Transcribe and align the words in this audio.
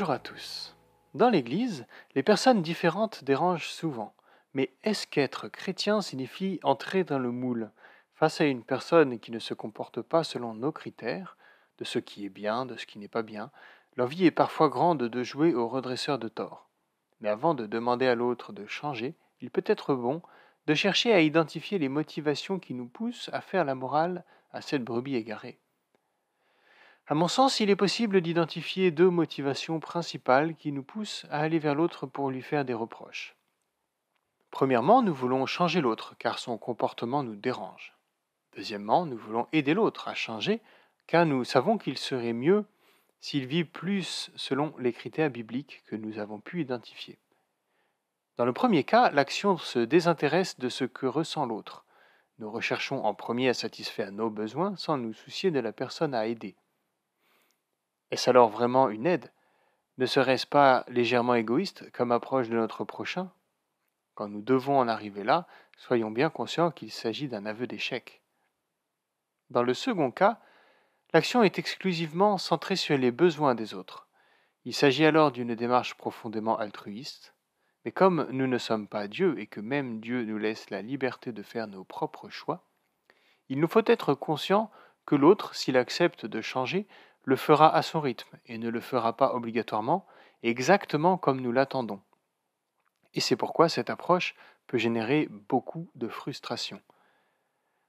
Bonjour 0.00 0.14
à 0.14 0.18
tous. 0.18 0.74
Dans 1.12 1.28
l'Église, 1.28 1.84
les 2.14 2.22
personnes 2.22 2.62
différentes 2.62 3.22
dérangent 3.22 3.68
souvent. 3.68 4.14
Mais 4.54 4.72
est-ce 4.82 5.06
qu'être 5.06 5.48
chrétien 5.48 6.00
signifie 6.00 6.58
entrer 6.62 7.04
dans 7.04 7.18
le 7.18 7.30
moule 7.30 7.70
Face 8.14 8.40
à 8.40 8.46
une 8.46 8.64
personne 8.64 9.18
qui 9.18 9.30
ne 9.30 9.38
se 9.38 9.52
comporte 9.52 10.00
pas 10.00 10.24
selon 10.24 10.54
nos 10.54 10.72
critères, 10.72 11.36
de 11.76 11.84
ce 11.84 11.98
qui 11.98 12.24
est 12.24 12.30
bien, 12.30 12.64
de 12.64 12.78
ce 12.78 12.86
qui 12.86 12.98
n'est 12.98 13.08
pas 13.08 13.20
bien, 13.20 13.50
l'envie 13.98 14.24
est 14.24 14.30
parfois 14.30 14.70
grande 14.70 15.02
de 15.02 15.22
jouer 15.22 15.52
au 15.52 15.68
redresseur 15.68 16.18
de 16.18 16.28
tort. 16.28 16.70
Mais 17.20 17.28
avant 17.28 17.52
de 17.52 17.66
demander 17.66 18.06
à 18.06 18.14
l'autre 18.14 18.54
de 18.54 18.64
changer, 18.64 19.16
il 19.42 19.50
peut 19.50 19.64
être 19.66 19.94
bon 19.94 20.22
de 20.66 20.72
chercher 20.72 21.12
à 21.12 21.20
identifier 21.20 21.78
les 21.78 21.90
motivations 21.90 22.58
qui 22.58 22.72
nous 22.72 22.88
poussent 22.88 23.28
à 23.34 23.42
faire 23.42 23.66
la 23.66 23.74
morale 23.74 24.24
à 24.54 24.62
cette 24.62 24.82
brebis 24.82 25.16
égarée. 25.16 25.60
À 27.10 27.14
mon 27.14 27.26
sens, 27.26 27.58
il 27.58 27.70
est 27.70 27.76
possible 27.76 28.20
d'identifier 28.20 28.92
deux 28.92 29.10
motivations 29.10 29.80
principales 29.80 30.54
qui 30.54 30.70
nous 30.70 30.84
poussent 30.84 31.26
à 31.28 31.40
aller 31.40 31.58
vers 31.58 31.74
l'autre 31.74 32.06
pour 32.06 32.30
lui 32.30 32.40
faire 32.40 32.64
des 32.64 32.72
reproches. 32.72 33.34
Premièrement, 34.52 35.02
nous 35.02 35.12
voulons 35.12 35.44
changer 35.44 35.80
l'autre 35.80 36.14
car 36.20 36.38
son 36.38 36.56
comportement 36.56 37.24
nous 37.24 37.34
dérange. 37.34 37.96
Deuxièmement, 38.54 39.06
nous 39.06 39.16
voulons 39.16 39.48
aider 39.52 39.74
l'autre 39.74 40.06
à 40.06 40.14
changer 40.14 40.60
car 41.08 41.26
nous 41.26 41.42
savons 41.42 41.78
qu'il 41.78 41.98
serait 41.98 42.32
mieux 42.32 42.64
s'il 43.20 43.44
vit 43.44 43.64
plus 43.64 44.30
selon 44.36 44.72
les 44.78 44.92
critères 44.92 45.30
bibliques 45.30 45.82
que 45.88 45.96
nous 45.96 46.20
avons 46.20 46.38
pu 46.38 46.60
identifier. 46.60 47.18
Dans 48.36 48.44
le 48.44 48.52
premier 48.52 48.84
cas, 48.84 49.10
l'action 49.10 49.58
se 49.58 49.80
désintéresse 49.80 50.60
de 50.60 50.68
ce 50.68 50.84
que 50.84 51.06
ressent 51.06 51.44
l'autre. 51.44 51.84
Nous 52.38 52.48
recherchons 52.52 53.04
en 53.04 53.14
premier 53.14 53.48
à 53.48 53.54
satisfaire 53.54 54.12
nos 54.12 54.30
besoins 54.30 54.76
sans 54.76 54.96
nous 54.96 55.12
soucier 55.12 55.50
de 55.50 55.58
la 55.58 55.72
personne 55.72 56.14
à 56.14 56.28
aider. 56.28 56.54
Est-ce 58.10 58.28
alors 58.28 58.48
vraiment 58.48 58.88
une 58.90 59.06
aide? 59.06 59.30
Ne 59.98 60.06
serait-ce 60.06 60.46
pas 60.46 60.84
légèrement 60.88 61.34
égoïste 61.34 61.90
comme 61.92 62.12
approche 62.12 62.48
de 62.48 62.56
notre 62.56 62.84
prochain? 62.84 63.30
Quand 64.14 64.28
nous 64.28 64.42
devons 64.42 64.78
en 64.78 64.88
arriver 64.88 65.24
là, 65.24 65.46
soyons 65.76 66.10
bien 66.10 66.30
conscients 66.30 66.70
qu'il 66.70 66.90
s'agit 66.90 67.28
d'un 67.28 67.46
aveu 67.46 67.66
d'échec. 67.66 68.22
Dans 69.50 69.62
le 69.62 69.74
second 69.74 70.10
cas, 70.10 70.40
l'action 71.12 71.42
est 71.42 71.58
exclusivement 71.58 72.38
centrée 72.38 72.76
sur 72.76 72.96
les 72.96 73.10
besoins 73.10 73.54
des 73.54 73.74
autres. 73.74 74.08
Il 74.64 74.74
s'agit 74.74 75.04
alors 75.04 75.32
d'une 75.32 75.54
démarche 75.54 75.94
profondément 75.94 76.58
altruiste, 76.58 77.34
mais 77.84 77.92
comme 77.92 78.28
nous 78.30 78.46
ne 78.46 78.58
sommes 78.58 78.88
pas 78.88 79.08
Dieu 79.08 79.38
et 79.38 79.46
que 79.46 79.60
même 79.60 80.00
Dieu 80.00 80.24
nous 80.24 80.38
laisse 80.38 80.70
la 80.70 80.82
liberté 80.82 81.32
de 81.32 81.42
faire 81.42 81.66
nos 81.66 81.84
propres 81.84 82.28
choix, 82.28 82.68
il 83.48 83.58
nous 83.58 83.68
faut 83.68 83.82
être 83.86 84.14
conscient 84.14 84.70
que 85.06 85.16
l'autre, 85.16 85.54
s'il 85.54 85.76
accepte 85.76 86.26
de 86.26 86.40
changer, 86.40 86.86
le 87.24 87.36
fera 87.36 87.74
à 87.74 87.82
son 87.82 88.00
rythme 88.00 88.38
et 88.46 88.58
ne 88.58 88.68
le 88.68 88.80
fera 88.80 89.16
pas 89.16 89.34
obligatoirement 89.34 90.06
exactement 90.42 91.18
comme 91.18 91.40
nous 91.40 91.52
l'attendons. 91.52 92.00
Et 93.14 93.20
c'est 93.20 93.36
pourquoi 93.36 93.68
cette 93.68 93.90
approche 93.90 94.34
peut 94.66 94.78
générer 94.78 95.28
beaucoup 95.48 95.90
de 95.94 96.08
frustration. 96.08 96.80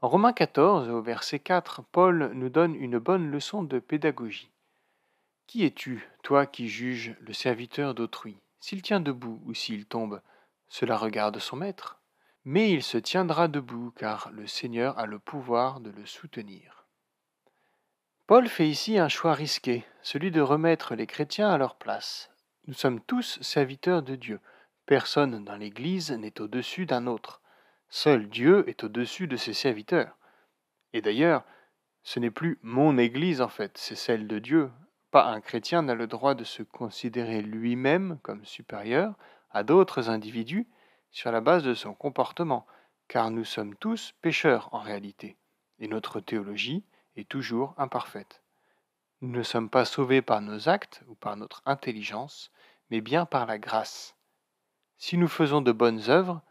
En 0.00 0.08
Romains 0.08 0.32
14, 0.32 0.88
au 0.88 1.00
verset 1.00 1.38
4, 1.38 1.82
Paul 1.92 2.32
nous 2.34 2.48
donne 2.48 2.74
une 2.74 2.98
bonne 2.98 3.30
leçon 3.30 3.62
de 3.62 3.78
pédagogie. 3.78 4.50
Qui 5.46 5.64
es-tu, 5.64 6.08
toi 6.22 6.46
qui 6.46 6.68
juges 6.68 7.14
le 7.20 7.32
serviteur 7.32 7.94
d'autrui? 7.94 8.38
S'il 8.58 8.82
tient 8.82 9.00
debout 9.00 9.40
ou 9.44 9.54
s'il 9.54 9.86
tombe, 9.86 10.20
cela 10.68 10.96
regarde 10.96 11.38
son 11.38 11.56
maître. 11.56 12.00
Mais 12.44 12.72
il 12.72 12.82
se 12.82 12.98
tiendra 12.98 13.46
debout, 13.46 13.92
car 13.96 14.30
le 14.32 14.46
Seigneur 14.46 14.98
a 14.98 15.06
le 15.06 15.18
pouvoir 15.18 15.80
de 15.80 15.90
le 15.90 16.06
soutenir. 16.06 16.81
Paul 18.32 18.48
fait 18.48 18.66
ici 18.66 18.98
un 18.98 19.10
choix 19.10 19.34
risqué, 19.34 19.84
celui 20.00 20.30
de 20.30 20.40
remettre 20.40 20.94
les 20.94 21.06
chrétiens 21.06 21.50
à 21.50 21.58
leur 21.58 21.74
place. 21.74 22.30
Nous 22.66 22.72
sommes 22.72 23.02
tous 23.02 23.38
serviteurs 23.42 24.02
de 24.02 24.16
Dieu. 24.16 24.40
Personne 24.86 25.44
dans 25.44 25.56
l'Église 25.56 26.12
n'est 26.12 26.40
au-dessus 26.40 26.86
d'un 26.86 27.06
autre. 27.06 27.42
Seul 27.90 28.30
Dieu 28.30 28.66
est 28.70 28.84
au-dessus 28.84 29.26
de 29.26 29.36
ses 29.36 29.52
serviteurs. 29.52 30.16
Et 30.94 31.02
d'ailleurs, 31.02 31.44
ce 32.04 32.20
n'est 32.20 32.30
plus 32.30 32.58
mon 32.62 32.96
Église 32.96 33.42
en 33.42 33.48
fait, 33.48 33.76
c'est 33.76 33.96
celle 33.96 34.26
de 34.26 34.38
Dieu. 34.38 34.70
Pas 35.10 35.26
un 35.26 35.42
chrétien 35.42 35.82
n'a 35.82 35.94
le 35.94 36.06
droit 36.06 36.34
de 36.34 36.44
se 36.44 36.62
considérer 36.62 37.42
lui-même 37.42 38.18
comme 38.22 38.46
supérieur 38.46 39.14
à 39.50 39.62
d'autres 39.62 40.08
individus 40.08 40.66
sur 41.10 41.32
la 41.32 41.42
base 41.42 41.64
de 41.64 41.74
son 41.74 41.92
comportement, 41.92 42.66
car 43.08 43.30
nous 43.30 43.44
sommes 43.44 43.76
tous 43.76 44.14
pécheurs 44.22 44.70
en 44.72 44.78
réalité. 44.78 45.36
Et 45.80 45.86
notre 45.86 46.18
théologie, 46.20 46.82
est 47.16 47.28
toujours 47.28 47.74
imparfaite. 47.78 48.42
Nous 49.20 49.30
ne 49.30 49.42
sommes 49.42 49.70
pas 49.70 49.84
sauvés 49.84 50.22
par 50.22 50.40
nos 50.40 50.68
actes 50.68 51.02
ou 51.06 51.14
par 51.14 51.36
notre 51.36 51.62
intelligence, 51.64 52.50
mais 52.90 53.00
bien 53.00 53.24
par 53.24 53.46
la 53.46 53.58
grâce. 53.58 54.16
Si 54.98 55.16
nous 55.16 55.28
faisons 55.28 55.60
de 55.60 55.72
bonnes 55.72 56.10
œuvres, 56.10 56.42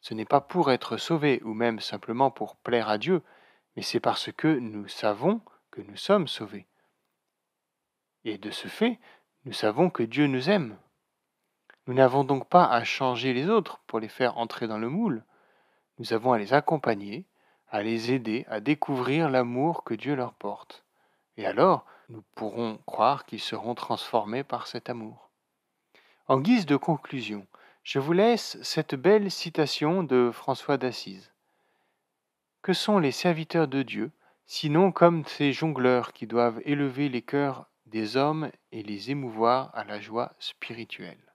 ce 0.00 0.14
n'est 0.14 0.24
pas 0.24 0.40
pour 0.40 0.70
être 0.70 0.96
sauvés 0.96 1.40
ou 1.44 1.54
même 1.54 1.80
simplement 1.80 2.30
pour 2.30 2.56
plaire 2.56 2.88
à 2.88 2.98
Dieu, 2.98 3.22
mais 3.76 3.82
c'est 3.82 4.00
parce 4.00 4.30
que 4.32 4.48
nous 4.48 4.88
savons 4.88 5.40
que 5.70 5.80
nous 5.80 5.96
sommes 5.96 6.28
sauvés. 6.28 6.66
Et 8.24 8.38
de 8.38 8.50
ce 8.50 8.68
fait, 8.68 8.98
nous 9.44 9.52
savons 9.52 9.90
que 9.90 10.02
Dieu 10.02 10.26
nous 10.26 10.48
aime. 10.48 10.78
Nous 11.86 11.94
n'avons 11.94 12.24
donc 12.24 12.48
pas 12.48 12.64
à 12.64 12.84
changer 12.84 13.34
les 13.34 13.48
autres 13.50 13.78
pour 13.86 14.00
les 14.00 14.08
faire 14.08 14.38
entrer 14.38 14.66
dans 14.66 14.78
le 14.78 14.88
moule. 14.88 15.24
Nous 15.98 16.12
avons 16.12 16.32
à 16.32 16.38
les 16.38 16.54
accompagner 16.54 17.26
à 17.68 17.82
les 17.82 18.12
aider 18.12 18.44
à 18.48 18.60
découvrir 18.60 19.30
l'amour 19.30 19.84
que 19.84 19.94
Dieu 19.94 20.14
leur 20.14 20.32
porte. 20.34 20.84
Et 21.36 21.46
alors, 21.46 21.84
nous 22.08 22.22
pourrons 22.34 22.78
croire 22.86 23.24
qu'ils 23.24 23.40
seront 23.40 23.74
transformés 23.74 24.44
par 24.44 24.66
cet 24.66 24.90
amour. 24.90 25.30
En 26.28 26.40
guise 26.40 26.66
de 26.66 26.76
conclusion, 26.76 27.46
je 27.82 27.98
vous 27.98 28.12
laisse 28.12 28.58
cette 28.62 28.94
belle 28.94 29.30
citation 29.30 30.02
de 30.02 30.30
François 30.32 30.78
d'Assise. 30.78 31.32
Que 32.62 32.72
sont 32.72 32.98
les 32.98 33.12
serviteurs 33.12 33.68
de 33.68 33.82
Dieu, 33.82 34.10
sinon 34.46 34.90
comme 34.90 35.24
ces 35.26 35.52
jongleurs 35.52 36.12
qui 36.12 36.26
doivent 36.26 36.62
élever 36.64 37.08
les 37.08 37.22
cœurs 37.22 37.66
des 37.86 38.16
hommes 38.16 38.50
et 38.72 38.82
les 38.82 39.10
émouvoir 39.10 39.70
à 39.74 39.84
la 39.84 40.00
joie 40.00 40.32
spirituelle? 40.38 41.33